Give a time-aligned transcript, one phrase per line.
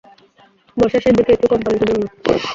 [0.77, 2.11] বর্ষার শেষদিকে একটু কম পানিতে জন্মায়।